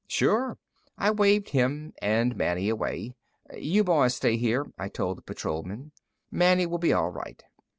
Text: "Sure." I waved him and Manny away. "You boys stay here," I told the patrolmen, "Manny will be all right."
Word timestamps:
"Sure." 0.07 0.57
I 0.97 1.11
waved 1.11 1.49
him 1.49 1.93
and 2.01 2.35
Manny 2.35 2.69
away. 2.69 3.13
"You 3.55 3.83
boys 3.83 4.15
stay 4.15 4.35
here," 4.35 4.65
I 4.75 4.89
told 4.89 5.19
the 5.19 5.21
patrolmen, 5.21 5.91
"Manny 6.31 6.65
will 6.65 6.79
be 6.79 6.91
all 6.91 7.11
right." 7.11 7.43